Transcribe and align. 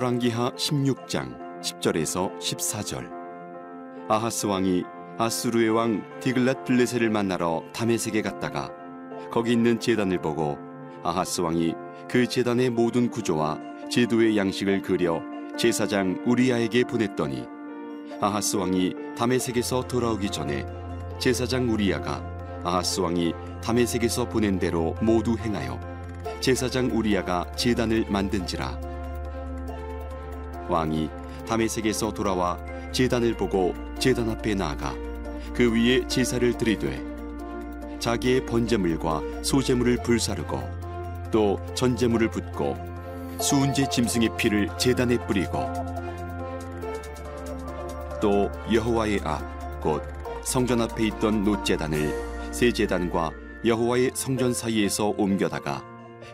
열왕기하 0.00 0.52
16장 0.52 1.60
10절에서 1.60 2.38
14절. 2.38 3.10
아하스 4.08 4.46
왕이 4.46 4.82
앗수르의 5.18 5.68
왕 5.68 6.02
디글랏 6.20 6.64
빌레셀을 6.64 7.10
만나러 7.10 7.62
다메섹에 7.74 8.22
갔다가 8.22 8.70
거기 9.30 9.52
있는 9.52 9.78
제단을 9.78 10.22
보고 10.22 10.56
아하스 11.02 11.42
왕이 11.42 11.74
그 12.08 12.26
제단의 12.26 12.70
모든 12.70 13.10
구조와 13.10 13.58
제도의 13.90 14.38
양식을 14.38 14.80
그려 14.80 15.20
제사장 15.58 16.22
우리야에게 16.24 16.84
보냈더니 16.84 17.46
아하스 18.22 18.56
왕이 18.56 18.94
다메섹에서 19.18 19.82
돌아오기 19.82 20.30
전에 20.30 20.64
제사장 21.18 21.70
우리야가 21.70 22.62
아하스 22.64 23.00
왕이 23.00 23.34
다메섹에서 23.62 24.30
보낸 24.30 24.58
대로 24.58 24.94
모두 25.02 25.36
행하여 25.36 25.78
제사장 26.40 26.90
우리야가 26.90 27.52
제단을 27.52 28.06
만든지라 28.08 28.89
왕이 30.70 31.10
다메섹에서 31.46 32.12
돌아와 32.12 32.58
제단을 32.92 33.36
보고 33.36 33.74
제단 33.98 34.30
앞에 34.30 34.54
나아가 34.54 34.94
그 35.54 35.72
위에 35.72 36.06
제사를 36.06 36.56
드리되 36.56 37.98
자기의 37.98 38.46
번제물과 38.46 39.42
소제물을 39.42 40.02
불사르고 40.02 40.60
또 41.30 41.60
전제물을 41.74 42.30
붓고 42.30 42.76
수은제 43.40 43.88
짐승의 43.88 44.36
피를 44.36 44.68
제단에 44.78 45.18
뿌리고 45.26 45.58
또 48.20 48.50
여호와의 48.72 49.20
앞 49.24 49.60
곧 49.80 50.02
성전 50.44 50.80
앞에 50.82 51.06
있던 51.06 51.42
노제단을 51.44 52.52
새 52.52 52.72
제단과 52.72 53.30
여호와의 53.64 54.12
성전 54.14 54.52
사이에서 54.52 55.14
옮겨다가 55.16 55.84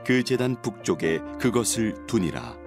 그 0.05 0.23
제단 0.23 0.61
북쪽에 0.63 1.21
그것을 1.41 2.07
두니라. 2.07 2.66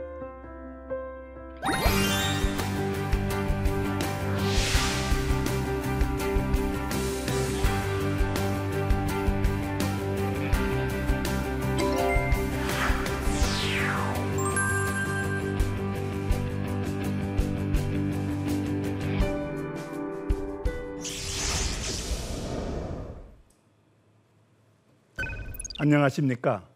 안녕하십니까. 25.89 26.69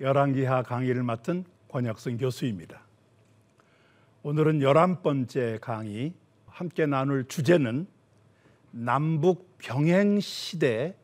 열왕기하 0.00 0.64
강의를 0.64 1.04
맡은 1.04 1.44
권혁승 1.68 2.16
교수입니다. 2.16 2.80
오늘은 4.24 4.60
열한 4.60 5.02
번째 5.02 5.58
강의 5.60 6.14
함께 6.46 6.84
나눌 6.86 7.28
주제는 7.28 7.86
남북 8.72 9.56
병행 9.58 10.18
시대 10.18 10.96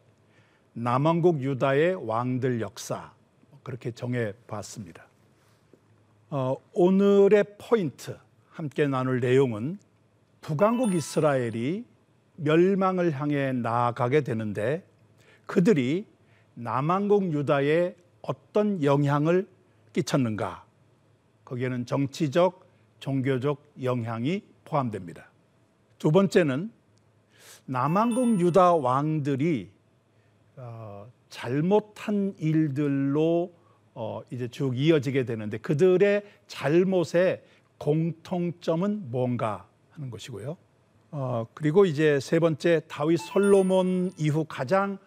남왕국 0.72 1.40
유다의 1.40 2.04
왕들 2.04 2.60
역사 2.60 3.12
그렇게 3.62 3.92
정해 3.92 4.32
봤습니다. 4.48 5.06
어, 6.30 6.56
오늘의 6.72 7.44
포인트 7.58 8.18
함께 8.50 8.88
나눌 8.88 9.20
내용은 9.20 9.78
북왕국 10.40 10.96
이스라엘이 10.96 11.84
멸망을 12.34 13.12
향해 13.12 13.52
나아가게 13.52 14.22
되는데 14.22 14.84
그들이 15.46 16.09
남한국 16.60 17.32
유다에 17.32 17.94
어떤 18.20 18.82
영향을 18.82 19.48
끼쳤는가? 19.94 20.64
거기에는 21.46 21.86
정치적, 21.86 22.66
종교적 23.00 23.64
영향이 23.82 24.42
포함됩니다. 24.66 25.30
두 25.98 26.10
번째는 26.12 26.70
남한국 27.64 28.40
유다 28.40 28.74
왕들이 28.74 29.70
어, 30.56 31.10
잘못한 31.30 32.34
일들로 32.38 33.52
어, 33.94 34.20
이제 34.30 34.46
쭉 34.48 34.76
이어지게 34.76 35.24
되는데 35.24 35.56
그들의 35.56 36.22
잘못의 36.46 37.42
공통점은 37.78 39.10
뭔가 39.10 39.66
하는 39.92 40.10
것이고요. 40.10 40.58
어, 41.12 41.46
그리고 41.54 41.86
이제 41.86 42.20
세 42.20 42.38
번째 42.38 42.82
다윗 42.86 43.16
솔로몬 43.16 44.12
이후 44.18 44.44
가장 44.46 44.98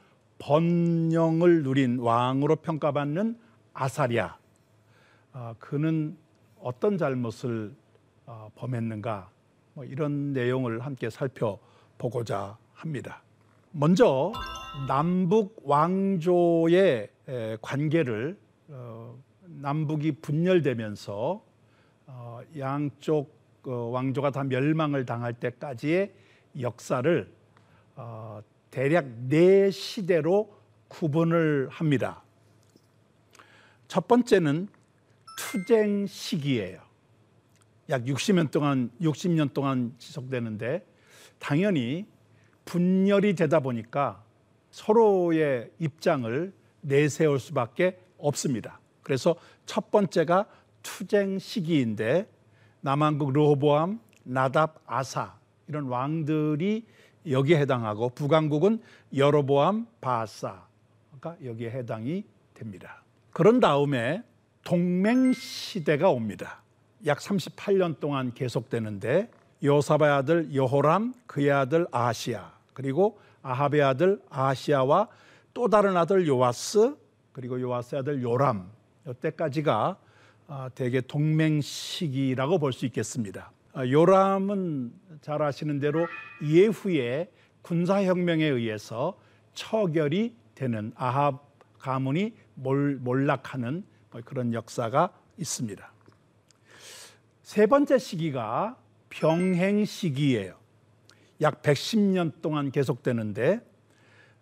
번영을 0.46 1.64
누린 1.64 2.00
왕으로 2.00 2.58
평가받는 2.58 3.40
아사리아. 3.74 4.38
어, 5.32 5.56
그는 5.58 6.18
어떤 6.60 6.98
잘못을 6.98 7.74
어, 8.26 8.50
범했는가? 8.56 9.30
뭐 9.74 9.86
이런 9.86 10.34
내용을 10.34 10.82
함께 10.82 11.10
살펴보고자 11.10 12.58
합니다. 12.74 13.24
먼저 13.72 14.34
남북 14.86 15.62
왕조의 15.64 17.10
관계를 17.62 18.38
어, 18.68 19.18
남북이 19.46 20.12
분열되면서 20.20 21.42
양쪽 22.58 23.34
왕조가 23.64 24.32
다 24.32 24.44
멸망을 24.44 25.06
당할 25.06 25.34
때까지의 25.34 26.12
역사를 26.60 27.32
대략 28.74 29.06
네 29.30 29.70
시대로 29.70 30.52
구분을 30.88 31.68
합니다. 31.70 32.24
첫 33.88 34.08
번째는 34.08 34.68
투쟁 35.38 36.08
시기예요. 36.08 36.82
약 37.90 38.04
60년 38.06 38.50
동안 38.50 38.90
60년 39.00 39.54
동안 39.54 39.94
지속되는데 40.00 40.84
당연히 41.38 42.08
분열이 42.66 43.36
되다 43.36 43.60
보니까 43.60 44.24
서로의 44.72 45.70
입장을 45.78 46.52
내세울 46.82 47.40
수밖에 47.40 48.00
없습니다. 48.18 48.80
그래서 49.04 49.36
첫 49.68 49.92
번째가 49.92 50.48
투쟁 50.82 51.38
시기인데 51.38 52.28
남한국 52.82 53.34
르호보암, 53.34 54.00
나답, 54.24 54.82
아사 54.88 55.38
이런 55.68 55.86
왕들이 55.86 56.88
여기에 57.30 57.60
해당하고 57.60 58.10
북왕국은 58.10 58.82
여로보암 59.16 59.88
바사가 60.02 61.38
여기에 61.44 61.72
해당이 61.72 62.26
됩니다. 62.54 63.04
그런 63.32 63.60
다음에 63.60 64.24
동맹 64.64 65.34
시대가 65.34 66.10
옵니다. 66.10 66.62
약 67.06 67.20
38년 67.20 68.00
동안 68.00 68.34
계속되는데 68.34 69.30
요사바의 69.64 70.14
아들 70.14 70.56
여호람, 70.56 71.14
그의 71.26 71.52
아들 71.52 71.88
아시아, 71.92 72.52
그리고 72.74 73.20
아합의 73.42 73.82
아들 73.82 74.22
아시아와 74.30 75.08
또 75.54 75.68
다른 75.70 75.96
아들 75.98 76.28
요아스, 76.28 76.96
그리고 77.32 77.60
요아스의 77.60 78.00
아들 78.02 78.22
요람, 78.22 78.70
이때까지가 79.08 79.98
아, 80.48 80.70
대개 80.76 81.02
동맹 81.02 81.62
시기라고 81.62 82.60
볼 82.60 82.74
수 82.74 82.86
있겠습니다. 82.86 83.52
아, 83.76 83.88
요람은 83.88 84.94
잘 85.22 85.42
아시는 85.42 85.80
대로 85.80 86.06
예후의 86.44 87.30
군사혁명에 87.64 88.46
의해서 88.46 89.18
처결이 89.56 90.36
되는 90.54 90.92
아합 90.96 91.42
가문이 91.80 92.36
몰락하는 92.54 93.84
뭐 94.12 94.22
그런 94.24 94.54
역사가 94.54 95.12
있습니다. 95.38 95.92
세 97.42 97.66
번째 97.66 97.98
시기가 97.98 98.78
병행 99.10 99.86
시기예요. 99.86 100.56
약 101.42 101.64
110년 101.64 102.42
동안 102.44 102.72
계속되는데 102.72 103.60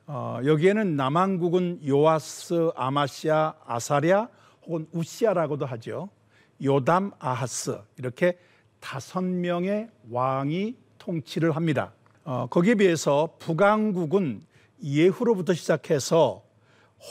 어, 0.07 0.39
여기에는 0.43 0.97
남한국은 0.97 1.87
요아스, 1.87 2.71
아마시아, 2.75 3.53
아사랴 3.65 4.27
혹은 4.65 4.87
우시아라고도 4.91 5.65
하죠. 5.67 6.09
요담, 6.61 7.11
아하스 7.17 7.79
이렇게 7.97 8.37
다섯 8.81 9.23
명의 9.23 9.87
왕이 10.09 10.75
통치를 10.97 11.55
합니다. 11.55 11.93
어, 12.25 12.47
거기에 12.49 12.75
비해서 12.75 13.35
북왕국은 13.39 14.41
예후로부터 14.83 15.53
시작해서 15.53 16.43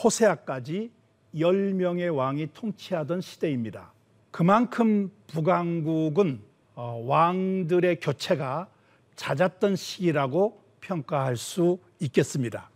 호세아까지 0.03 0.91
열명의 1.39 2.09
왕이 2.09 2.49
통치하던 2.53 3.21
시대입니다. 3.21 3.91
그만큼 4.29 5.09
북왕국은 5.27 6.41
어, 6.75 7.03
왕들의 7.05 7.99
교체가 7.99 8.67
잦았던 9.15 9.75
시기라고 9.75 10.61
평가할 10.81 11.37
수 11.37 11.79
있겠습니다. 11.99 12.69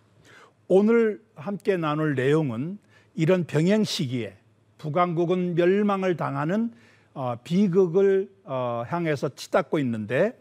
오늘 0.67 1.21
함께 1.35 1.77
나눌 1.77 2.15
내용은 2.15 2.77
이런 3.13 3.45
병행 3.45 3.83
시기에 3.83 4.35
북왕국은 4.77 5.55
멸망을 5.55 6.15
당하는 6.17 6.73
어, 7.15 7.37
비극을 7.43 8.29
어, 8.43 8.83
향해서 8.87 9.29
치닫고 9.35 9.79
있는데 9.79 10.37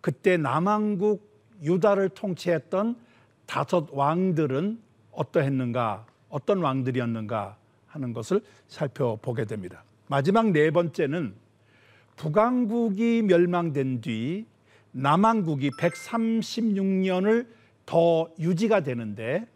그때 0.00 0.36
남왕국 0.36 1.24
유다를 1.62 2.10
통치했던 2.10 2.96
다섯 3.46 3.88
왕들은 3.92 4.80
어떠했는가, 5.12 6.04
어떤 6.28 6.60
왕들이었는가 6.62 7.56
하는 7.86 8.12
것을 8.12 8.42
살펴보게 8.66 9.44
됩니다. 9.44 9.84
마지막 10.08 10.50
네 10.50 10.70
번째는 10.70 11.32
북왕국이 12.16 13.22
멸망된 13.22 14.00
뒤 14.00 14.46
남왕국이 14.90 15.70
136년을 15.70 17.46
더 17.86 18.28
유지가 18.40 18.80
되는데 18.80 19.46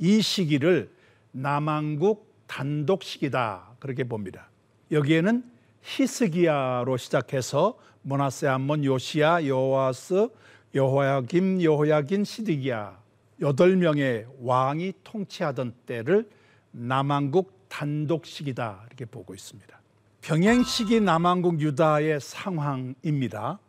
이 0.00 0.20
시기를 0.20 0.90
남왕국 1.30 2.26
단독 2.48 3.04
시기다 3.04 3.76
그렇게 3.78 4.02
봅니다. 4.02 4.50
여기에는 4.90 5.55
히스기야로 5.86 6.96
시작해서 6.96 7.78
모나세 8.02 8.48
암몬 8.48 8.84
요시야 8.84 9.46
여호와스 9.46 10.28
여호야김 10.74 11.62
여호야긴 11.62 12.24
시드기야 12.24 12.98
여덟 13.40 13.76
명의 13.76 14.26
왕이 14.40 14.94
통치하던 15.04 15.74
때를 15.86 16.28
남왕국 16.72 17.68
단독 17.68 18.26
시기다 18.26 18.82
이렇게 18.88 19.04
보고 19.04 19.32
있습니다. 19.32 19.80
병행 20.22 20.64
시기 20.64 21.00
남왕국 21.00 21.60
유다의 21.60 22.20
상황입니다. 22.20 23.60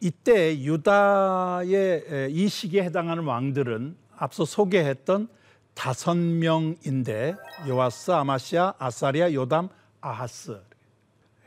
이때 0.00 0.56
유다의 0.56 2.28
이 2.30 2.48
시기에 2.48 2.84
해당하는 2.84 3.24
왕들은 3.24 3.96
앞서 4.16 4.44
소개했던 4.44 5.28
다섯 5.74 6.16
명인데 6.16 7.34
요아스, 7.68 8.12
아마시아, 8.12 8.74
아사리아, 8.78 9.32
요담, 9.32 9.68
아하스. 10.00 10.69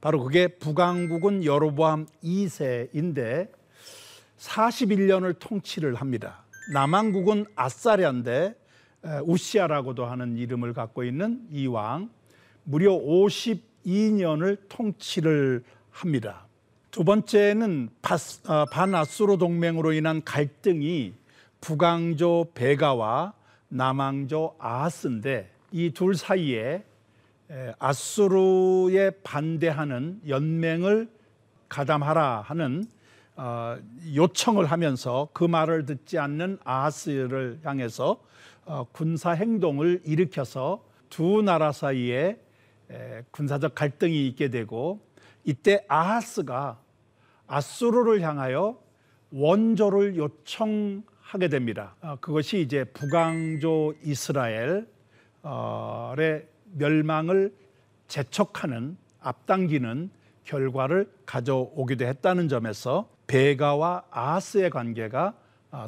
바로 0.00 0.22
그게 0.22 0.46
북왕국은 0.46 1.44
여로보암 1.44 2.06
2세인데 2.22 3.50
41년을 4.38 5.36
통치를 5.40 5.96
합니다. 5.96 6.44
남왕국은 6.72 7.46
아사랴인데 7.56 8.54
우시아라고도 9.04 10.04
하는 10.06 10.36
이름을 10.36 10.72
갖고 10.74 11.02
있는 11.04 11.46
이 11.50 11.66
왕 11.66 12.10
무려 12.64 12.92
52년을 12.92 14.58
통치를 14.68 15.64
합니다. 15.90 16.46
두 16.90 17.04
번째는 17.04 17.88
어, 18.48 18.64
반아수로 18.66 19.38
동맹으로 19.38 19.92
인한 19.92 20.22
갈등이 20.24 21.14
북왕조 21.60 22.52
베가와 22.54 23.32
남왕조 23.68 24.56
아하스인데 24.58 25.50
이 25.72 25.90
둘 25.90 26.14
사이에 26.14 26.84
아수르에 27.78 29.10
반대하는 29.22 30.20
연맹을 30.28 31.08
가담하라 31.68 32.42
하는 32.42 32.84
어, 33.36 33.76
요청을 34.14 34.66
하면서 34.66 35.28
그 35.32 35.44
말을 35.44 35.86
듣지 35.86 36.18
않는 36.18 36.58
아하스를 36.64 37.60
향해서 37.64 38.10
어, 38.12 38.20
군사 38.92 39.32
행동을 39.32 40.00
일으켜서 40.04 40.84
두 41.08 41.42
나라 41.42 41.72
사이에 41.72 42.38
군사적 43.30 43.74
갈등이 43.74 44.26
있게 44.28 44.48
되고 44.48 45.00
이때 45.44 45.84
아하스가 45.88 46.78
아수르를 47.46 48.20
향하여 48.22 48.80
원조를 49.30 50.16
요청하게 50.16 51.48
됩니다. 51.50 51.96
어, 52.00 52.16
그것이 52.20 52.60
이제 52.60 52.84
북왕조 52.84 53.94
이스라엘의 54.02 54.86
멸망을 56.74 57.54
재촉하는 58.08 58.96
앞당기는 59.20 60.10
결과를 60.44 61.10
가져오기도 61.24 62.04
했다는 62.04 62.48
점에서 62.48 63.08
베가와 63.26 64.04
아하스의 64.10 64.70
관계가 64.70 65.26
아, 65.26 65.41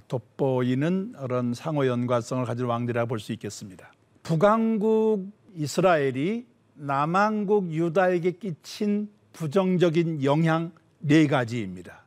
돋보이는 0.09 1.15
그런 1.19 1.55
상호 1.55 1.87
연관성을 1.87 2.45
가진 2.45 2.67
왕들이라 2.67 3.07
볼 3.07 3.19
수 3.19 3.33
있겠습니다. 3.33 3.93
북왕국 4.23 5.31
이스라엘이 5.55 6.47
남왕국 6.75 7.71
유다에게 7.73 8.33
끼친 8.33 9.11
부정적인 9.33 10.25
영향 10.25 10.73
네 10.99 11.27
가지입니다. 11.27 12.03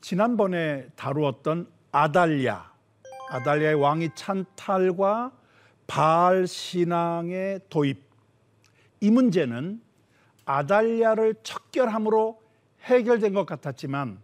지난번에 0.00 0.86
다루었던 0.94 1.68
아달랴, 1.90 2.72
아달랴의 3.30 3.74
왕이 3.74 4.10
찬탈과 4.14 5.32
바알 5.86 6.46
신앙의 6.46 7.60
도입 7.68 8.04
이 9.00 9.10
문제는 9.10 9.80
아달랴를 10.44 11.34
척결함으로 11.42 12.40
해결된 12.82 13.34
것 13.34 13.46
같았지만 13.46 14.18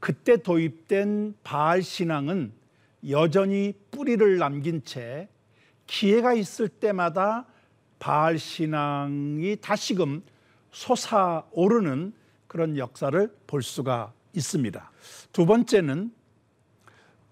그때 0.00 0.38
도입된 0.38 1.34
바알 1.44 1.82
신앙은 1.82 2.52
여전히 3.08 3.74
뿌리를 3.90 4.38
남긴 4.38 4.82
채 4.84 5.28
기회가 5.86 6.34
있을 6.34 6.68
때마다 6.68 7.46
바알 7.98 8.38
신앙이 8.38 9.56
다시금 9.60 10.22
솟아오르는 10.72 12.14
그런 12.46 12.76
역사를 12.78 13.32
볼 13.46 13.62
수가 13.62 14.12
있습니다. 14.32 14.90
두 15.32 15.46
번째는 15.46 16.12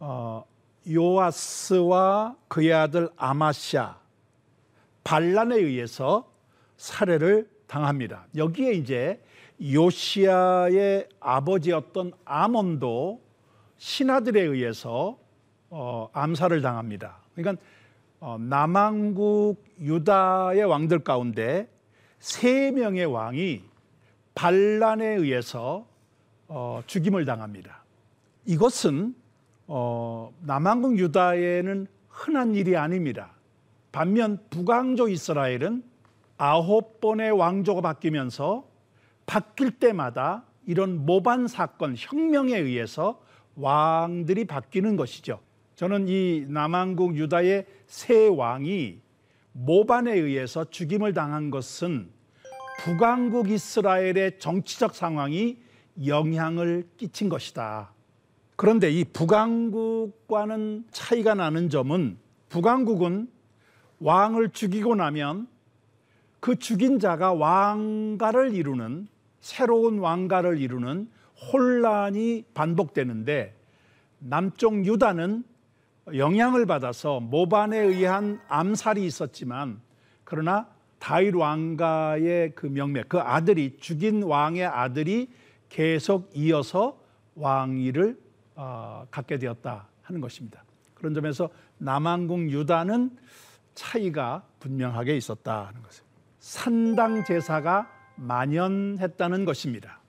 어, 0.00 0.45
요아스와 0.88 2.37
그의 2.49 2.73
아들 2.73 3.09
아마샤 3.16 3.99
반란에 5.04 5.57
의해서 5.57 6.31
살해를 6.76 7.49
당합니다. 7.66 8.26
여기에 8.37 8.73
이제 8.73 9.23
요시아의 9.61 11.09
아버지였던 11.21 12.12
아몬도 12.25 13.21
신하들에 13.77 14.41
의해서 14.41 15.19
어, 15.71 16.09
암살을 16.12 16.62
당합니다. 16.62 17.19
그러니까 17.35 17.62
어, 18.21 18.37
남왕국 18.38 19.65
유다의 19.81 20.65
왕들 20.65 21.00
가운데 21.00 21.69
세 22.19 22.71
명의 22.71 23.05
왕이 23.05 23.62
반란에 24.35 25.07
의해서 25.07 25.87
어, 26.49 26.83
죽임을 26.87 27.25
당합니다. 27.25 27.85
이것은 28.47 29.15
어, 29.67 30.33
남왕국 30.41 30.99
유다에는 30.99 31.87
흔한 32.09 32.55
일이 32.55 32.77
아닙니다. 32.77 33.33
반면 33.93 34.38
북왕조 34.50 35.09
이스라엘은 35.09 35.83
아홉 36.37 37.00
번의 37.00 37.33
왕조가 37.33 37.81
바뀌면서 37.81 38.68
바뀔 39.28 39.70
때마다 39.73 40.42
이런 40.66 41.04
모반 41.04 41.47
사건, 41.47 41.94
혁명에 41.97 42.56
의해서 42.58 43.20
왕들이 43.56 44.47
바뀌는 44.47 44.97
것이죠. 44.97 45.38
저는 45.76 46.08
이 46.08 46.47
남왕국 46.49 47.14
유다의 47.16 47.66
세 47.87 48.26
왕이 48.26 49.00
모반에 49.52 50.14
의해서 50.14 50.64
죽임을 50.64 51.12
당한 51.12 51.50
것은 51.50 52.11
북왕국 52.80 53.50
이스라엘의 53.50 54.38
정치적 54.38 54.94
상황이 54.94 55.58
영향을 56.06 56.88
끼친 56.97 57.28
것이다. 57.28 57.92
그런데 58.56 58.90
이 58.90 59.04
북왕국과는 59.04 60.87
차이가 60.90 61.35
나는 61.35 61.68
점은 61.68 62.16
북왕국은 62.49 63.28
왕을 64.00 64.50
죽이고 64.50 64.94
나면 64.94 65.49
그 66.40 66.56
죽인 66.56 66.99
자가 66.99 67.35
왕가를 67.35 68.54
이루는 68.54 69.08
새로운 69.40 69.99
왕가를 69.99 70.59
이루는 70.59 71.09
혼란이 71.52 72.45
반복되는데 72.54 73.54
남쪽 74.18 74.85
유다는 74.85 75.45
영향을 76.14 76.66
받아서 76.66 77.21
모반에 77.21 77.78
의한 77.78 78.40
암살이 78.49 79.04
있었지만 79.04 79.80
그러나 80.25 80.68
다윗 80.99 81.35
왕가의 81.35 82.54
그 82.54 82.66
명맥, 82.66 83.09
그 83.09 83.18
아들이 83.18 83.76
죽인 83.78 84.23
왕의 84.23 84.64
아들이 84.64 85.30
계속 85.68 86.30
이어서 86.35 86.99
왕위를 87.37 88.18
어, 88.57 89.07
갖게 89.11 89.38
되었다 89.38 89.87
하는 90.02 90.21
것입니다. 90.21 90.64
그런 90.95 91.14
점에서 91.14 91.49
남왕국 91.78 92.50
유다는 92.50 93.16
차이가 93.75 94.42
분명하게 94.59 95.16
있었다는 95.16 95.83
것입니다. 95.83 96.18
산당 96.40 97.25
제사가 97.25 97.98
만연했다는 98.19 99.45
것입니다. 99.45 100.01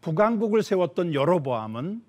북왕국을 0.00 0.62
세웠던 0.62 1.14
여로보암은 1.14 2.02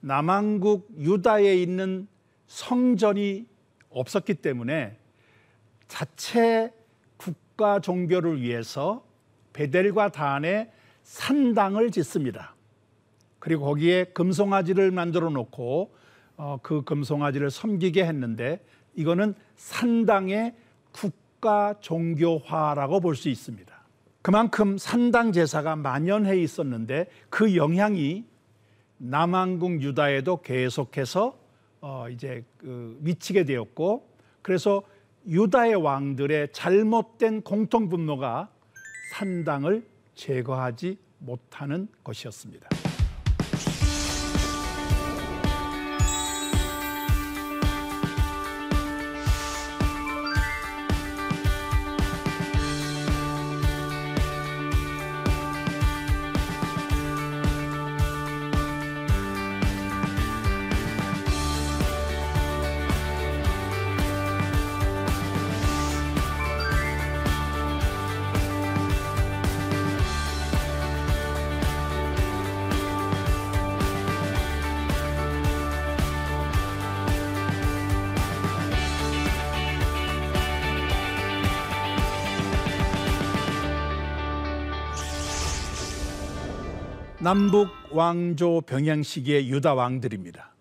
남왕국 0.00 0.88
유다에 0.98 1.56
있는 1.56 2.08
성전이 2.46 3.46
없었기 3.90 4.34
때문에 4.34 4.96
자체 5.88 6.72
국가 7.16 7.80
종교를 7.80 8.40
위해서 8.40 9.04
베델과 9.52 10.12
단에 10.12 10.70
산당을 11.02 11.90
짓습니다. 11.90 12.54
그리고 13.38 13.64
거기에 13.66 14.04
금송아지를 14.04 14.90
만들어 14.90 15.28
놓고 15.30 15.94
어, 16.36 16.58
그 16.62 16.82
금송아지를 16.82 17.50
섬기게 17.50 18.04
했는데 18.04 18.64
이거는 18.94 19.34
산당의 19.56 20.54
국 20.92 21.20
국가 21.40 21.74
종교화라고 21.80 23.00
볼 23.00 23.16
수 23.16 23.30
있습니다. 23.30 23.69
그만큼 24.22 24.76
산당 24.76 25.32
제사가 25.32 25.76
만연해 25.76 26.40
있었는데 26.40 27.06
그 27.30 27.56
영향이 27.56 28.24
남한국 28.98 29.82
유다에도 29.82 30.42
계속해서 30.42 31.38
어 31.80 32.06
이제 32.10 32.44
그 32.58 32.98
미치게 33.00 33.44
되었고 33.44 34.06
그래서 34.42 34.82
유다의 35.26 35.76
왕들의 35.76 36.52
잘못된 36.52 37.42
공통 37.42 37.88
분노가 37.88 38.50
산당을 39.12 39.86
제거하지 40.14 40.98
못하는 41.18 41.88
것이었습니다. 42.04 42.79
남북 87.22 87.68
왕조 87.90 88.62
병행 88.62 89.02
시기의 89.02 89.50
유다 89.50 89.74
왕들입니다. 89.74 90.54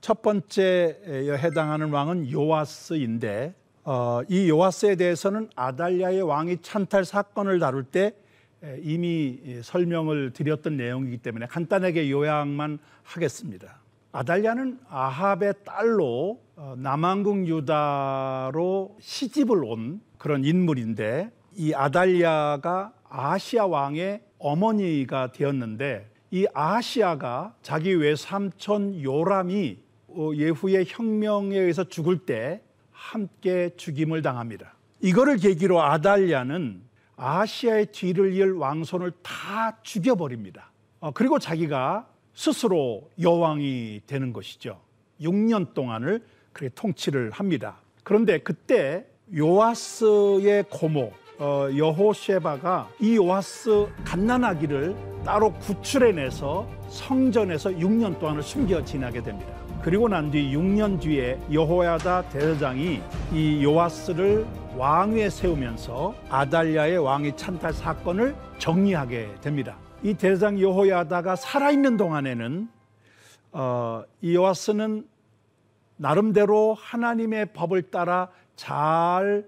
첫 0.00 0.22
번째 0.22 0.98
해당하는 1.38 1.90
왕은 1.92 2.32
요아스인데 2.32 3.54
어, 3.84 4.20
이 4.28 4.48
요아스에 4.48 4.96
대해서는 4.96 5.48
아달랴의 5.54 6.22
왕이 6.22 6.62
찬탈 6.62 7.04
사건을 7.04 7.60
다룰 7.60 7.84
때 7.84 8.12
이미 8.82 9.38
설명을 9.62 10.32
드렸던 10.32 10.76
내용이기 10.76 11.18
때문에 11.18 11.46
간단하게 11.46 12.10
요약만 12.10 12.80
하겠습니다. 13.04 13.78
아달랴는 14.10 14.80
아합의 14.88 15.54
딸로 15.64 16.40
어, 16.56 16.74
남한국 16.76 17.46
유다로 17.46 18.96
시집을 18.98 19.64
온 19.64 20.00
그런 20.18 20.44
인물인데 20.44 21.30
이 21.54 21.72
아달랴가 21.72 22.92
아시아 23.08 23.66
왕의 23.66 24.22
어머니가 24.38 25.32
되었는데 25.32 26.10
이 26.30 26.46
아시아가 26.52 27.54
자기 27.62 27.94
외삼촌 27.94 29.02
요람이 29.02 29.78
어, 30.08 30.30
예후의 30.34 30.86
혁명에 30.88 31.58
의해서 31.58 31.84
죽을 31.84 32.18
때 32.18 32.62
함께 32.90 33.70
죽임을 33.76 34.22
당합니다. 34.22 34.74
이거를 35.00 35.36
계기로 35.36 35.80
아달랴는 35.82 36.82
아시아의 37.16 37.86
뒤를 37.86 38.32
이을 38.34 38.54
왕손을 38.54 39.12
다 39.22 39.78
죽여버립니다. 39.82 40.70
어, 41.00 41.10
그리고 41.12 41.38
자기가 41.38 42.08
스스로 42.34 43.10
여왕이 43.20 44.02
되는 44.06 44.32
것이죠. 44.32 44.80
6년 45.20 45.74
동안을 45.74 46.24
그렇게 46.52 46.74
통치를 46.74 47.30
합니다. 47.30 47.80
그런데 48.04 48.38
그때 48.38 49.06
요아스의 49.36 50.64
고모 50.70 51.12
어, 51.38 51.68
여호쉐바가 51.74 52.88
이 52.98 53.16
요아스 53.16 53.86
갓난아기를 54.04 54.96
따로 55.24 55.52
구출해내서 55.52 56.66
성전에서 56.88 57.70
6년 57.70 58.18
동안을 58.18 58.42
숨겨 58.42 58.84
지나게 58.84 59.22
됩니다. 59.22 59.52
그리고 59.82 60.08
난 60.08 60.30
뒤 60.32 60.52
6년 60.52 61.00
뒤에 61.00 61.38
여호야다 61.52 62.28
대제장이 62.30 63.00
이 63.32 63.64
요아스를 63.64 64.44
왕위에 64.76 65.30
세우면서 65.30 66.14
아달랴의 66.28 66.98
왕위 66.98 67.36
찬탈 67.36 67.72
사건을 67.72 68.34
정리하게 68.58 69.36
됩니다. 69.40 69.76
이 70.02 70.14
대제장 70.14 70.60
여호야다가 70.60 71.36
살아있는 71.36 71.96
동안에는 71.96 72.68
어, 73.52 74.02
이 74.20 74.34
요아스는 74.34 75.06
나름대로 75.96 76.74
하나님의 76.74 77.52
법을 77.52 77.90
따라 77.90 78.28
잘 78.56 79.46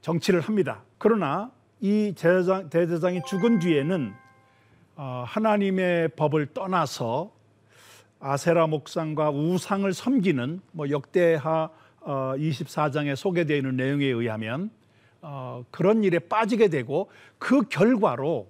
정치를 0.00 0.40
합니다. 0.40 0.82
그러나 1.02 1.50
이 1.80 2.14
대제장, 2.16 2.70
대제장이 2.70 3.22
죽은 3.26 3.58
뒤에는 3.58 4.14
어, 4.94 5.24
하나님의 5.26 6.10
법을 6.10 6.54
떠나서 6.54 7.32
아세라 8.20 8.68
목상과 8.68 9.30
우상을 9.30 9.92
섬기는 9.92 10.60
뭐 10.70 10.90
역대하 10.90 11.70
24장에 12.02 13.14
어, 13.14 13.16
소개되어 13.16 13.56
있는 13.56 13.74
내용에 13.74 14.04
의하면 14.04 14.70
어, 15.22 15.64
그런 15.72 16.04
일에 16.04 16.20
빠지게 16.20 16.68
되고 16.68 17.10
그 17.36 17.62
결과로 17.62 18.48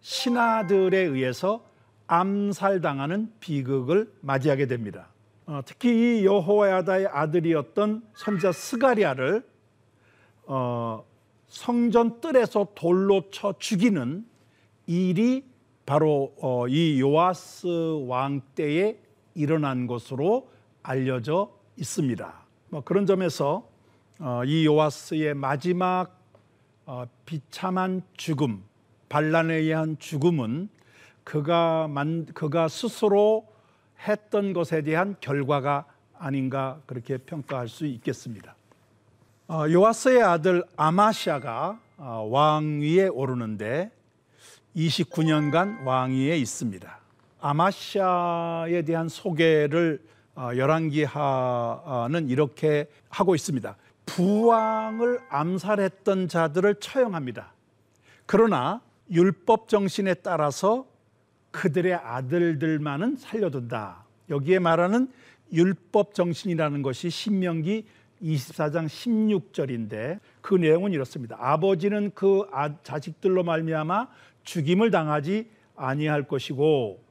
신하들에 0.00 0.96
의해서 0.96 1.64
암살당하는 2.06 3.32
비극을 3.40 4.12
맞이하게 4.20 4.66
됩니다. 4.66 5.08
특히 5.64 6.20
이 6.20 6.24
여호야다의 6.24 7.08
아들이었던 7.08 8.02
선지자 8.14 8.52
스가랴를 8.52 9.44
성전 11.50 12.20
뜰에서 12.20 12.68
돌로 12.74 13.28
쳐 13.30 13.52
죽이는 13.58 14.24
일이 14.86 15.44
바로 15.84 16.32
어, 16.40 16.68
이 16.68 17.00
요아스 17.00 18.04
왕 18.06 18.40
때에 18.54 18.96
일어난 19.34 19.86
것으로 19.88 20.48
알려져 20.82 21.52
있습니다. 21.76 22.46
뭐 22.68 22.82
그런 22.82 23.04
점에서 23.04 23.68
어, 24.20 24.42
이 24.44 24.64
요아스의 24.64 25.34
마지막 25.34 26.20
어, 26.86 27.04
비참한 27.26 28.02
죽음, 28.16 28.62
반란에 29.08 29.54
의한 29.54 29.98
죽음은 29.98 30.68
그가 31.24 31.88
만, 31.88 32.26
그가 32.26 32.68
스스로 32.68 33.48
했던 34.06 34.52
것에 34.52 34.82
대한 34.82 35.16
결과가 35.20 35.86
아닌가 36.14 36.80
그렇게 36.86 37.18
평가할 37.18 37.68
수 37.68 37.86
있겠습니다. 37.86 38.54
어, 39.52 39.68
요아스의 39.68 40.22
아들 40.22 40.62
아마샤가 40.76 41.80
어, 41.96 42.28
왕위에 42.30 43.08
오르는데 43.08 43.90
29년간 44.76 45.84
왕위에 45.84 46.38
있습니다. 46.38 46.98
아마샤에 47.40 48.82
대한 48.82 49.08
소개를 49.08 50.04
어, 50.36 50.50
열왕기하는 50.56 52.28
이렇게 52.28 52.88
하고 53.08 53.34
있습니다. 53.34 53.76
부왕을 54.06 55.18
암살했던 55.28 56.28
자들을 56.28 56.76
처형합니다. 56.76 57.52
그러나 58.26 58.80
율법 59.10 59.68
정신에 59.68 60.14
따라서 60.14 60.86
그들의 61.50 61.92
아들들만은 61.94 63.16
살려둔다. 63.16 64.04
여기에 64.28 64.60
말하는 64.60 65.08
율법 65.52 66.14
정신이라는 66.14 66.82
것이 66.82 67.10
신명기 67.10 67.84
24장 68.22 68.86
16절인데 68.86 70.20
그 70.40 70.54
내용은 70.54 70.92
이렇습니다. 70.92 71.36
아버지는 71.38 72.10
그 72.14 72.44
아, 72.52 72.74
자식들로 72.82 73.42
말미암아 73.42 74.08
죽임을 74.44 74.90
당하지 74.90 75.48
아니할 75.76 76.28
것이고 76.28 77.02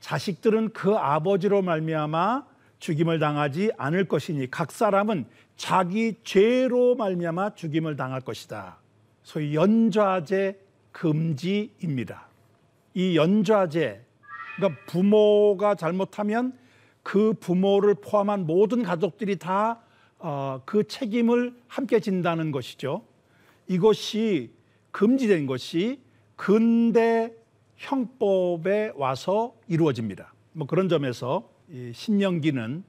자식들은 0.00 0.70
그 0.72 0.94
아버지로 0.94 1.62
말미암아 1.62 2.44
죽임을 2.78 3.18
당하지 3.18 3.72
않을 3.78 4.06
것이니 4.06 4.50
각 4.50 4.70
사람은 4.70 5.26
자기 5.56 6.16
죄로 6.24 6.94
말미암아 6.96 7.54
죽임을 7.54 7.96
당할 7.96 8.20
것이다. 8.20 8.76
소위 9.22 9.54
연좌제 9.54 10.60
금지입니다. 10.92 12.28
이 12.92 13.16
연좌제 13.16 14.04
그러니까 14.56 14.80
부모가 14.86 15.74
잘못하면 15.74 16.52
그 17.02 17.32
부모를 17.40 17.94
포함한 17.94 18.46
모든 18.46 18.82
가족들이 18.82 19.38
다 19.38 19.72
어, 19.72 19.83
그 20.64 20.86
책임을 20.86 21.54
함께 21.68 22.00
진다는 22.00 22.50
것이죠. 22.50 23.04
이것이 23.68 24.50
금지된 24.90 25.46
것이 25.46 26.00
근대 26.36 27.32
형법에 27.76 28.92
와서 28.96 29.54
이루어집니다. 29.68 30.32
뭐 30.52 30.66
그런 30.66 30.88
점에서 30.88 31.50
신명기는 31.92 32.84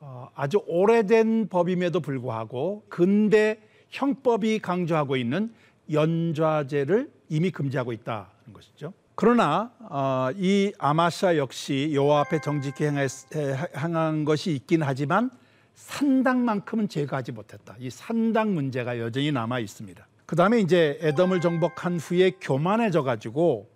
어, 0.00 0.28
아주 0.34 0.62
오래된 0.66 1.48
법임에도 1.48 2.00
불구하고 2.00 2.84
근대 2.88 3.58
형법이 3.90 4.60
강조하고 4.60 5.16
있는 5.16 5.52
연좌제를 5.90 7.10
이미 7.28 7.50
금지하고 7.50 7.92
있다는 7.92 8.52
것이죠. 8.52 8.92
그러나 9.14 9.72
어, 9.80 10.28
이 10.36 10.72
아마샤 10.78 11.36
역시 11.36 11.90
여호와 11.92 12.20
앞에 12.20 12.40
정직히 12.40 12.84
행한 12.84 14.24
것이 14.24 14.54
있긴 14.54 14.82
하지만 14.82 15.30
산당만큼은 15.78 16.88
제거하지 16.88 17.30
못했다. 17.32 17.76
이 17.78 17.88
산당 17.88 18.52
문제가 18.52 18.98
여전히 18.98 19.30
남아 19.30 19.60
있습니다. 19.60 20.06
그 20.26 20.34
다음에 20.34 20.58
이제 20.58 20.98
에덤을 21.00 21.40
정복한 21.40 21.98
후에 21.98 22.32
교만해져 22.40 23.04
가지고 23.04 23.70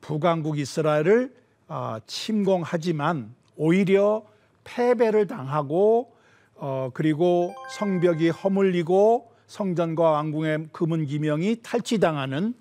북왕국 0.00 0.58
이스라엘을 0.58 1.34
어, 1.66 1.98
침공하지만 2.06 3.34
오히려 3.56 4.24
패배를 4.62 5.26
당하고 5.26 6.12
어, 6.54 6.90
그리고 6.94 7.54
성벽이 7.70 8.30
허물리고 8.30 9.32
성전과 9.48 10.10
왕궁의 10.12 10.68
금은 10.72 11.06
기명이 11.06 11.56
탈취당하는 11.62 12.54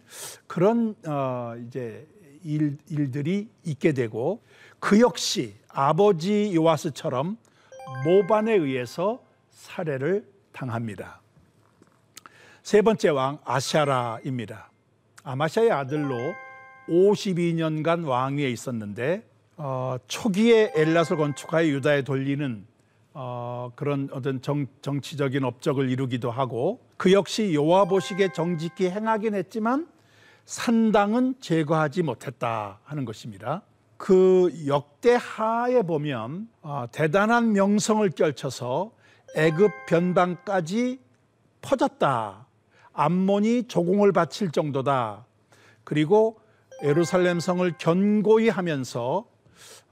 그런 0.48 0.96
어, 1.06 1.54
이제 1.68 2.08
일, 2.44 2.77
일들이 2.89 3.48
있게 3.63 3.94
되고 3.94 4.42
그 4.80 5.00
역시 5.00 5.54
아버지 5.70 6.51
요아스처럼 6.56 7.38
모반에 8.03 8.53
의해서 8.53 9.22
살해를 9.50 10.25
당합니다. 10.51 11.22
세 12.63 12.82
번째 12.82 13.10
왕 13.10 13.39
아샤라입니다. 13.46 14.70
아마샤의 15.24 15.72
아들로 15.72 16.17
52년간 16.89 18.06
왕위에 18.08 18.50
있었는데 18.50 19.27
어, 19.58 19.98
초기에 20.08 20.72
엘랏을 20.74 21.17
건축하여 21.17 21.67
유다에 21.67 22.03
돌리는 22.03 22.65
어, 23.13 23.72
그런 23.75 24.10
어떤 24.12 24.41
정, 24.41 24.67
정치적인 24.82 25.44
업적을 25.44 25.89
이루기도 25.89 26.29
하고 26.29 26.82
그 26.98 27.12
역시 27.12 27.53
요아보식에 27.53 28.32
정직히 28.34 28.89
행하긴 28.89 29.34
했지만 29.34 29.88
산당은 30.46 31.36
제거하지 31.39 32.03
못했다 32.03 32.79
하는 32.84 33.06
것입니다. 33.06 33.63
그 33.98 34.54
역대하에 34.68 35.82
보면 35.82 36.48
어, 36.62 36.86
대단한 36.92 37.54
명성을 37.54 38.10
떨쳐서 38.12 38.92
애굽 39.36 39.72
변방까지 39.88 41.00
퍼졌다. 41.62 42.48
암몬이 42.94 43.68
조공을 43.68 44.12
바칠 44.12 44.51
정도다. 44.51 45.25
그리고 45.84 46.39
예루살렘 46.84 47.39
성을 47.39 47.72
견고히 47.77 48.50
하면서 48.50 49.25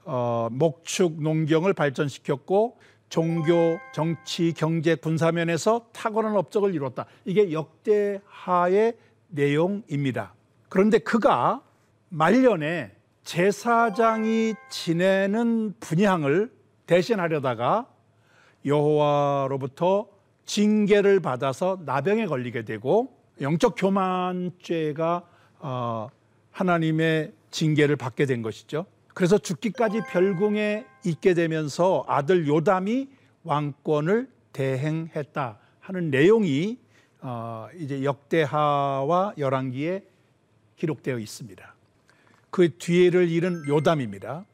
어, 0.04 0.48
목축 0.52 1.20
농경을 1.20 1.72
발전시켰고 1.72 2.78
종교, 3.08 3.78
정치, 3.92 4.52
경제, 4.52 4.94
군사면에서 4.94 5.86
탁월한 5.92 6.36
업적을 6.36 6.74
이뤘다. 6.74 7.06
이게 7.24 7.52
역대하의 7.52 8.96
내용입니다. 9.28 10.34
그런데 10.68 10.98
그가 10.98 11.62
말년에 12.08 12.95
제사장이 13.26 14.54
지내는 14.70 15.74
분향을 15.80 16.50
대신하려다가 16.86 17.92
여호와로부터 18.64 20.08
징계를 20.44 21.18
받아서 21.18 21.80
나병에 21.84 22.26
걸리게 22.26 22.64
되고 22.64 23.12
영적 23.40 23.74
교만죄가 23.76 25.28
어, 25.58 26.08
하나님의 26.52 27.32
징계를 27.50 27.96
받게 27.96 28.26
된 28.26 28.42
것이죠. 28.42 28.86
그래서 29.12 29.38
죽기까지 29.38 30.02
별궁에 30.08 30.86
있게 31.04 31.34
되면서 31.34 32.04
아들 32.06 32.46
요담이 32.46 33.08
왕권을 33.42 34.30
대행했다 34.52 35.58
하는 35.80 36.10
내용이 36.10 36.78
어, 37.22 37.66
이제 37.76 38.04
역대하와 38.04 39.34
열왕기에 39.36 40.04
기록되어 40.76 41.18
있습니다. 41.18 41.75
그 42.56 42.78
뒤를 42.78 43.28
이은 43.28 43.68
요담입니다. 43.68 44.46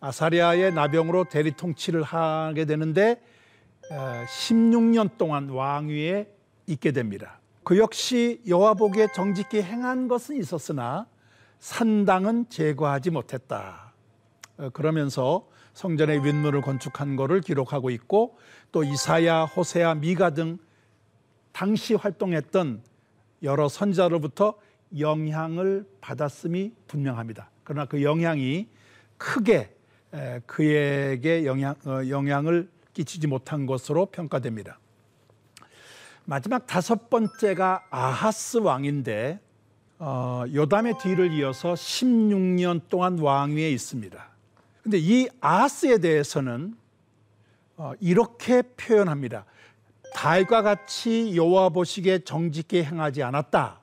아사리아의 0.00 0.74
나병으로 0.74 1.24
대리 1.24 1.52
통치를 1.52 2.02
하게 2.02 2.66
되는데 2.66 3.18
16년 3.88 5.06
어, 5.06 5.16
동안 5.16 5.48
왕위에 5.48 6.30
있게 6.66 6.92
됩니다. 6.92 7.40
그 7.64 7.78
역시 7.78 8.42
여호와복에 8.46 9.08
정직히 9.14 9.62
행한 9.62 10.06
것은 10.06 10.36
있었으나 10.36 11.06
산당은 11.58 12.50
제거하지 12.50 13.08
못했다. 13.08 13.94
어, 14.58 14.68
그러면서 14.68 15.48
성전의 15.72 16.26
윗문을 16.26 16.60
건축한 16.60 17.16
것을 17.16 17.40
기록하고 17.40 17.88
있고 17.88 18.36
또 18.70 18.84
이사야, 18.84 19.44
호세아, 19.44 19.94
미가 19.94 20.34
등 20.34 20.58
당시 21.52 21.94
활동했던 21.94 22.82
여러 23.44 23.66
선자로부터 23.70 24.56
영향을 24.98 25.86
받았음이 26.00 26.72
분명합니다. 26.86 27.50
그러나 27.64 27.86
그 27.86 28.02
영향이 28.02 28.68
크게 29.18 29.76
그에게 30.46 31.44
영향, 31.44 31.74
어, 31.84 32.08
영향을 32.08 32.68
끼치지 32.94 33.26
못한 33.26 33.66
것으로 33.66 34.06
평가됩니다. 34.06 34.78
마지막 36.24 36.66
다섯 36.66 37.10
번째가 37.10 37.86
아하스 37.90 38.58
왕인데 38.58 39.40
어, 39.98 40.44
요담의 40.52 40.98
뒤를 40.98 41.32
이어서 41.32 41.74
16년 41.74 42.82
동안 42.88 43.18
왕위에 43.18 43.70
있습니다. 43.70 44.28
근데 44.82 44.98
이 44.98 45.28
아하스에 45.40 45.98
대해서는 45.98 46.76
어, 47.76 47.92
이렇게 48.00 48.62
표현합니다. 48.62 49.44
달과 50.14 50.62
같이 50.62 51.36
여호와 51.36 51.70
보시기에 51.70 52.20
정직히 52.20 52.82
행하지 52.82 53.22
않았다. 53.22 53.80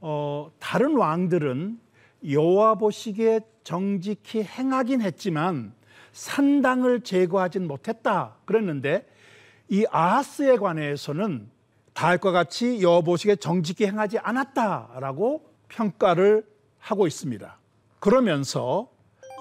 어, 0.00 0.50
다른 0.58 0.96
왕들은 0.96 1.78
여호와 2.28 2.74
보시기에 2.76 3.40
정직히 3.64 4.42
행하긴 4.42 5.02
했지만 5.02 5.72
산당을 6.12 7.02
제거하진 7.02 7.66
못했다 7.66 8.36
그랬는데 8.44 9.06
이 9.68 9.86
아하스에 9.90 10.56
관해서는 10.56 11.48
다윗과 11.92 12.32
같이 12.32 12.82
여호와 12.82 13.02
보시기에 13.02 13.36
정직히 13.36 13.86
행하지 13.86 14.18
않았다라고 14.18 15.44
평가를 15.68 16.44
하고 16.78 17.06
있습니다. 17.06 17.58
그러면서 18.00 18.90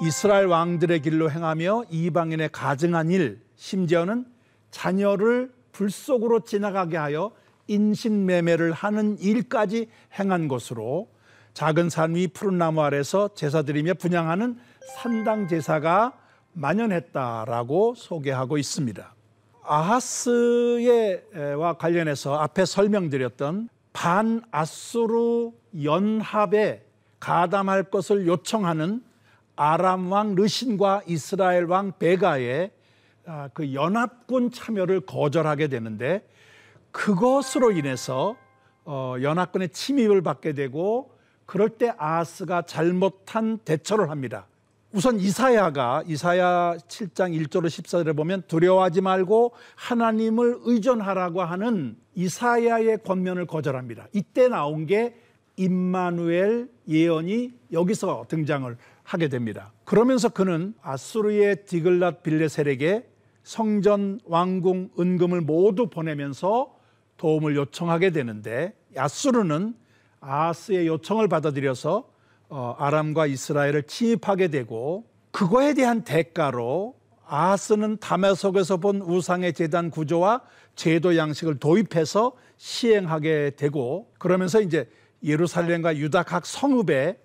이스라엘 0.02 0.45
왕들의 0.45 1.02
길로 1.02 1.32
행하며 1.32 1.86
이방인의 1.89 2.50
가증한 2.52 3.12
일, 3.12 3.41
심지어는 3.56 4.26
자녀를 4.72 5.52
불 5.72 5.89
속으로 5.89 6.41
지나가게 6.41 6.98
하여 6.98 7.32
인신매매를 7.69 8.73
하는 8.73 9.17
일까지 9.19 9.88
행한 10.19 10.47
것으로 10.47 11.08
작은 11.53 11.89
산 11.89 12.15
위 12.15 12.27
푸른 12.27 12.58
나무 12.58 12.82
아래서 12.82 13.29
제사드리며 13.34 13.95
분양하는 13.95 14.58
산당 14.97 15.47
제사가 15.47 16.13
만연했다라고 16.53 17.95
소개하고 17.95 18.58
있습니다. 18.58 19.13
아하스와 19.63 21.73
관련해서 21.77 22.36
앞에 22.36 22.65
설명드렸던 22.65 23.69
반아수르 23.93 25.51
연합에 25.84 26.84
가담할 27.19 27.84
것을 27.84 28.27
요청하는 28.27 29.03
아람 29.55 30.12
왕 30.12 30.36
르신과 30.36 31.03
이스라엘 31.05 31.65
왕 31.65 31.91
베가의 31.99 32.71
아, 33.25 33.49
그 33.53 33.73
연합군 33.73 34.51
참여를 34.51 35.01
거절하게 35.01 35.67
되는데 35.67 36.25
그것으로 36.91 37.71
인해서 37.71 38.36
어, 38.86 39.15
연합군의 39.21 39.69
침입을 39.69 40.21
받게 40.21 40.54
되고 40.54 41.12
그럴 41.45 41.69
때 41.69 41.93
아하스가 41.97 42.63
잘못한 42.63 43.60
대처를 43.60 44.10
합니다. 44.10 44.47
우선 44.91 45.19
이사야가 45.19 46.04
이사야 46.08 46.78
7장 46.88 47.47
1절로 47.47 47.67
14절에 47.67 48.15
보면 48.15 48.43
두려워하지 48.47 49.02
말고 49.02 49.54
하나님을 49.75 50.60
의존하라고 50.62 51.43
하는 51.43 51.95
이사야의 52.15 53.04
권면을 53.04 53.45
거절합니다. 53.45 54.08
이때 54.13 54.47
나온 54.47 54.88
게 54.88 55.15
임마누엘 55.58 56.69
예언이 56.88 57.54
여기서 57.71 58.25
등장을 58.30 58.75
하게 59.04 59.28
됩니다. 59.28 59.73
그러면서 59.86 60.30
그는 60.30 60.73
아수르의 60.82 61.58
디글랏 61.67 62.23
빌레셀에게 62.23 63.08
성전 63.43 64.19
왕궁 64.25 64.91
은금을 64.99 65.41
모두 65.41 65.88
보내면서 65.88 66.79
도움을 67.19 67.55
요청하게 67.55 68.10
되는데 68.10 68.73
아수르는 68.97 69.75
아하스의 70.21 70.88
요청을 70.88 71.27
받아들여서 71.27 72.10
어, 72.49 72.75
아람과 72.79 73.27
이스라엘을 73.27 73.84
침입하게 73.84 74.47
되고 74.47 75.05
그거에 75.32 75.75
대한 75.75 76.03
대가로 76.03 76.95
아하스는 77.27 77.97
다메섹에서 77.99 78.77
본 78.77 79.01
우상의 79.01 79.53
재단 79.53 79.91
구조와 79.91 80.41
제도 80.75 81.15
양식을 81.15 81.60
도입해서 81.60 82.34
시행하게 82.58 83.51
되고 83.55 84.12
그러면서 84.17 84.62
이제 84.62 84.89
예루살렘과 85.23 85.95
유다 85.97 86.23
각 86.23 86.47
성읍에 86.47 87.19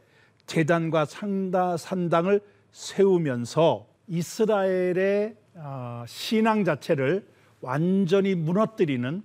재단과 0.46 1.06
상다 1.06 1.78
산당을 1.78 2.40
세우면서 2.72 3.86
이스라엘의 4.08 5.36
어, 5.54 6.04
신앙 6.06 6.64
자체를 6.64 7.26
완전히 7.60 8.34
무너뜨리는 8.34 9.22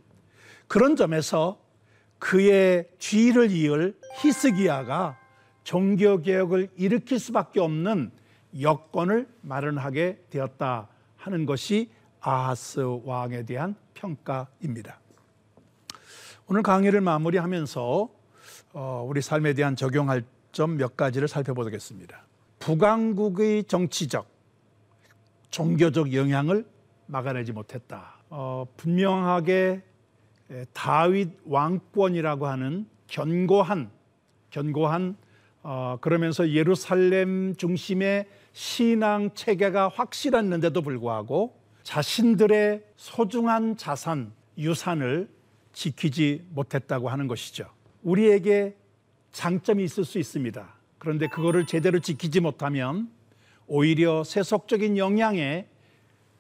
그런 0.70 0.96
점에서 0.96 1.60
그의 2.20 2.88
뒤를 3.00 3.50
이을 3.50 4.00
히스기야가 4.22 5.18
종교 5.64 6.22
개혁을 6.22 6.70
일으킬 6.78 7.18
수밖에 7.18 7.60
없는 7.60 8.12
여건을 8.62 9.28
마련하게 9.42 10.26
되었다 10.30 10.88
하는 11.18 11.46
것이 11.48 11.90
아하스 12.22 12.82
왕에 13.04 13.46
대한 13.46 13.76
평가입니다. 13.96 15.00
오늘 16.48 16.62
강의를 16.62 17.02
마무리하면서 17.02 18.10
어, 18.74 19.06
우리 19.08 19.22
삶에 19.22 19.54
대한 19.54 19.76
적용할 19.76 20.24
점 20.52 20.78
몇 20.78 20.96
가지를 20.96 21.28
살펴보겠습니다. 21.28 22.26
북왕국의 22.60 23.64
정치적, 23.64 24.28
종교적 25.50 26.14
영향을 26.14 26.66
막아내지 27.08 27.54
못했다. 27.54 28.16
어, 28.30 28.68
분명하게 28.78 29.89
다윗 30.74 31.30
왕권이라고 31.46 32.48
하는 32.48 32.88
견고한, 33.08 33.92
견고한 34.50 35.16
어, 35.62 35.98
그러면서 36.02 36.50
예루살렘 36.50 37.56
중심의 37.56 38.28
신앙 38.54 39.30
체계가 39.34 39.90
확실했는데도 39.90 40.82
불구하고 40.82 41.56
자신들의 41.84 42.84
소중한 42.96 43.78
자산, 43.78 44.32
유산을 44.58 45.30
지키지 45.74 46.46
못했다고 46.50 47.10
하는 47.10 47.28
것이죠. 47.28 47.70
우리에게 48.04 48.76
장점이 49.32 49.84
있을 49.84 50.06
수 50.06 50.18
있습니다. 50.20 50.74
그런데 50.98 51.28
그거를 51.28 51.66
제대로 51.66 52.00
지키지 52.00 52.40
못하면 52.40 53.10
오히려 53.68 54.24
세속적인 54.24 54.98
영향에 54.98 55.68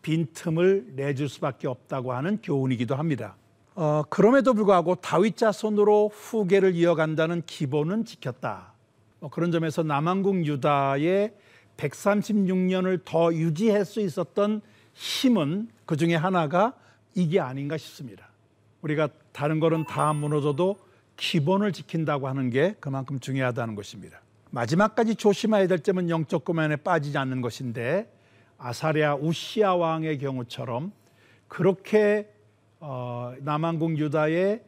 빈틈을 0.01 0.93
내줄 0.95 1.29
수밖에 1.29 1.67
없다고 1.67 2.13
하는 2.13 2.39
교훈이기도 2.41 2.95
합니다. 2.95 3.35
어, 3.81 4.03
그럼에도 4.09 4.53
불구하고 4.53 4.95
다윗 4.95 5.37
자손으로 5.37 6.09
후계를 6.09 6.75
이어간다는 6.75 7.43
기본은 7.45 8.03
지켰다. 8.03 8.73
뭐 9.21 9.29
그런 9.29 9.53
점에서 9.53 9.83
남한국 9.83 10.45
유다의 10.45 11.31
136년을 11.77 13.05
더 13.05 13.33
유지할 13.33 13.85
수 13.85 14.01
있었던 14.01 14.59
힘은 14.93 15.69
그 15.85 15.95
중에 15.95 16.15
하나가 16.15 16.73
이게 17.15 17.39
아닌가 17.39 17.77
싶습니다. 17.77 18.27
우리가 18.81 19.07
다른 19.31 19.61
거는 19.61 19.85
다 19.85 20.11
무너져도 20.11 20.77
기본을 21.15 21.71
지킨다고 21.71 22.27
하는 22.27 22.49
게 22.49 22.75
그만큼 22.81 23.21
중요하다는 23.21 23.75
것입니다. 23.75 24.19
마지막까지 24.51 25.15
조심해야 25.15 25.67
될 25.67 25.79
점은 25.79 26.09
영적 26.09 26.43
고면에 26.43 26.75
빠지지 26.75 27.17
않는 27.17 27.39
것인데 27.39 28.11
아사랴 28.57 29.15
우시아 29.15 29.75
왕의 29.75 30.17
경우처럼 30.17 30.91
그렇게 31.47 32.27
어, 32.79 33.33
남한국 33.41 33.97
유다의 33.97 34.63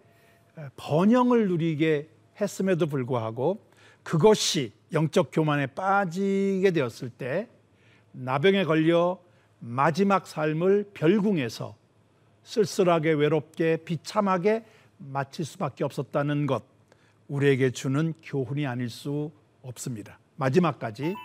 번영을 0.75 1.47
누리게 1.47 2.09
했음에도 2.39 2.87
불구하고 2.87 3.65
그것이 4.03 4.73
영적 4.91 5.29
교만에 5.31 5.67
빠지게 5.67 6.71
되었을 6.71 7.09
때 7.09 7.47
나병에 8.11 8.65
걸려 8.65 9.19
마지막 9.59 10.27
삶을 10.27 10.91
별궁에서 10.93 11.75
쓸쓸하게 12.43 13.13
외롭게 13.13 13.77
비참하게 13.77 14.65
마칠 14.97 15.45
수밖에 15.45 15.83
없었다는 15.83 16.47
것 16.47 16.63
우리에게 17.27 17.69
주는 17.71 18.13
교훈이 18.21 18.65
아닐 18.67 18.89
수 18.89 19.31
없습니다. 19.61 20.19
마지막까지 20.35 21.15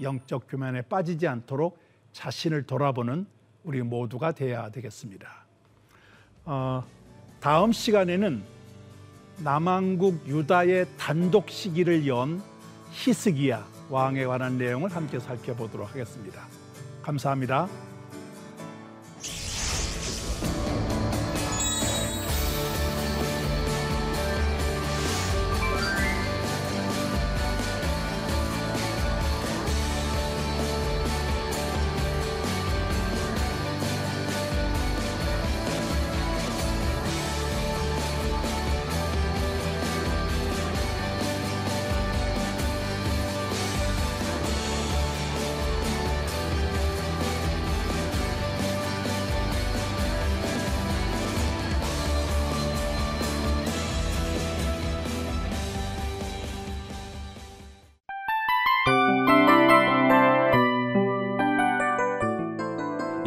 영적 0.00 0.44
교만에 0.48 0.82
빠지지 0.82 1.26
않도록 1.26 1.78
자신을 2.12 2.64
돌아보는 2.64 3.26
우리 3.64 3.82
모두가 3.82 4.32
되어야 4.32 4.70
되겠습니다. 4.70 5.49
어, 6.52 6.82
다음 7.38 7.70
시간에는 7.70 8.42
남왕국 9.38 10.26
유다의 10.26 10.84
단독 10.98 11.48
시기를 11.48 12.08
연 12.08 12.42
히스기야 12.90 13.64
왕에 13.88 14.24
관한 14.24 14.58
내용을 14.58 14.94
함께 14.94 15.20
살펴보도록 15.20 15.88
하겠습니다. 15.90 16.42
감사합니다. 17.02 17.68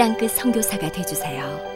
땅끝 0.00 0.30
성교사가 0.30 0.90
되주세요 0.90 1.69